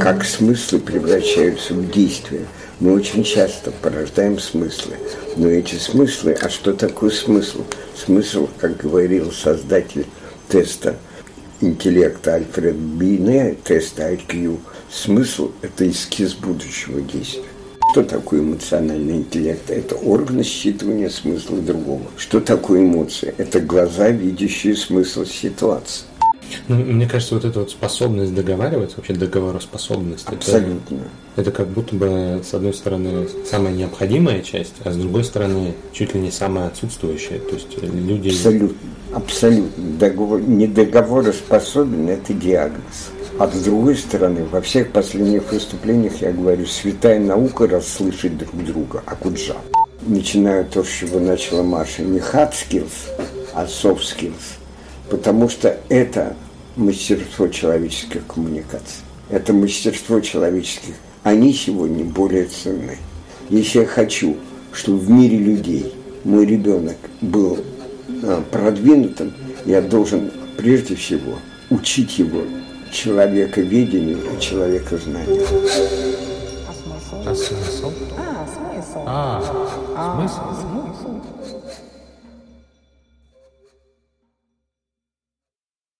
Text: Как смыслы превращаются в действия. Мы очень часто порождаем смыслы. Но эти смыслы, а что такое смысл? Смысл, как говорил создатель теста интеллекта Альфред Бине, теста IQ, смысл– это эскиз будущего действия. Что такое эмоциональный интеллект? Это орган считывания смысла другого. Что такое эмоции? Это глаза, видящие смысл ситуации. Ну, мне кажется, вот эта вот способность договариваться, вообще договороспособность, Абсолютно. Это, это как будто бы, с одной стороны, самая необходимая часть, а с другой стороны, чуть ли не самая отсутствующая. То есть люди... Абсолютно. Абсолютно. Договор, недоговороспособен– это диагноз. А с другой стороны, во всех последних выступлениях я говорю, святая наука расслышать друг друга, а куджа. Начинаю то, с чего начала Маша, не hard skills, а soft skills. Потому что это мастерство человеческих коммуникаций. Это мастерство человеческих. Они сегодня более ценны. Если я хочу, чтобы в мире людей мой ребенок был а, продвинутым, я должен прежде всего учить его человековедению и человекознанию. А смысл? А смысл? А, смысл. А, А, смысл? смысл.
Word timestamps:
Как 0.00 0.24
смыслы 0.24 0.78
превращаются 0.78 1.74
в 1.74 1.90
действия. 1.90 2.46
Мы 2.80 2.94
очень 2.94 3.24
часто 3.24 3.72
порождаем 3.72 4.38
смыслы. 4.38 4.94
Но 5.36 5.48
эти 5.48 5.74
смыслы, 5.74 6.32
а 6.40 6.48
что 6.48 6.72
такое 6.72 7.10
смысл? 7.10 7.64
Смысл, 7.96 8.48
как 8.58 8.76
говорил 8.76 9.32
создатель 9.32 10.06
теста 10.48 10.96
интеллекта 11.60 12.34
Альфред 12.34 12.76
Бине, 12.76 13.56
теста 13.64 14.12
IQ, 14.12 14.58
смысл– 14.90 15.50
это 15.62 15.88
эскиз 15.90 16.34
будущего 16.34 17.00
действия. 17.00 17.42
Что 17.92 18.04
такое 18.04 18.40
эмоциональный 18.40 19.16
интеллект? 19.16 19.70
Это 19.70 19.96
орган 19.96 20.40
считывания 20.40 21.10
смысла 21.10 21.58
другого. 21.58 22.02
Что 22.16 22.40
такое 22.40 22.82
эмоции? 22.82 23.34
Это 23.38 23.60
глаза, 23.60 24.10
видящие 24.10 24.76
смысл 24.76 25.24
ситуации. 25.24 26.04
Ну, 26.68 26.76
мне 26.76 27.06
кажется, 27.06 27.34
вот 27.34 27.44
эта 27.44 27.60
вот 27.60 27.70
способность 27.70 28.34
договариваться, 28.34 28.96
вообще 28.96 29.14
договороспособность, 29.14 30.28
Абсолютно. 30.28 30.96
Это, 31.36 31.40
это 31.42 31.52
как 31.52 31.68
будто 31.68 31.94
бы, 31.94 32.42
с 32.44 32.54
одной 32.54 32.74
стороны, 32.74 33.28
самая 33.44 33.72
необходимая 33.72 34.42
часть, 34.42 34.74
а 34.84 34.92
с 34.92 34.96
другой 34.96 35.24
стороны, 35.24 35.74
чуть 35.92 36.14
ли 36.14 36.20
не 36.20 36.30
самая 36.30 36.68
отсутствующая. 36.68 37.38
То 37.38 37.54
есть 37.54 37.82
люди... 37.82 38.28
Абсолютно. 38.28 38.88
Абсолютно. 39.12 39.84
Договор, 39.98 40.40
недоговороспособен– 40.40 42.08
это 42.10 42.34
диагноз. 42.34 43.10
А 43.38 43.48
с 43.48 43.62
другой 43.62 43.96
стороны, 43.96 44.44
во 44.44 44.60
всех 44.60 44.90
последних 44.90 45.52
выступлениях 45.52 46.20
я 46.22 46.32
говорю, 46.32 46.66
святая 46.66 47.20
наука 47.20 47.68
расслышать 47.68 48.36
друг 48.36 48.64
друга, 48.64 49.02
а 49.06 49.14
куджа. 49.14 49.56
Начинаю 50.02 50.64
то, 50.64 50.82
с 50.82 50.88
чего 50.88 51.20
начала 51.20 51.62
Маша, 51.62 52.02
не 52.02 52.18
hard 52.18 52.52
skills, 52.52 52.92
а 53.54 53.64
soft 53.66 54.00
skills. 54.00 54.58
Потому 55.10 55.48
что 55.48 55.78
это 55.88 56.36
мастерство 56.76 57.48
человеческих 57.48 58.26
коммуникаций. 58.26 59.02
Это 59.30 59.52
мастерство 59.52 60.20
человеческих. 60.20 60.94
Они 61.22 61.52
сегодня 61.52 62.04
более 62.04 62.46
ценны. 62.46 62.98
Если 63.48 63.80
я 63.80 63.86
хочу, 63.86 64.36
чтобы 64.72 64.98
в 64.98 65.10
мире 65.10 65.38
людей 65.38 65.94
мой 66.24 66.46
ребенок 66.46 66.96
был 67.20 67.58
а, 68.22 68.42
продвинутым, 68.50 69.32
я 69.64 69.80
должен 69.80 70.30
прежде 70.56 70.94
всего 70.94 71.38
учить 71.70 72.18
его 72.18 72.42
человековедению 72.92 74.18
и 74.36 74.40
человекознанию. 74.40 75.42
А 76.68 76.72
смысл? 76.74 77.22
А 77.26 77.34
смысл? 77.34 77.92
А, 78.16 78.46
смысл. 78.46 79.02
А, 79.06 79.42
А, 79.96 80.16
смысл? 80.16 80.40
смысл. 80.60 81.20